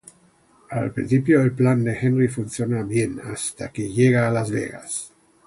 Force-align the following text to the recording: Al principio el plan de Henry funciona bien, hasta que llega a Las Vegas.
Al 0.71 0.89
principio 0.93 1.43
el 1.43 1.51
plan 1.51 1.83
de 1.83 1.95
Henry 1.95 2.27
funciona 2.27 2.81
bien, 2.81 3.21
hasta 3.23 3.71
que 3.71 3.87
llega 3.87 4.27
a 4.27 4.31
Las 4.31 4.49
Vegas. 4.49 5.11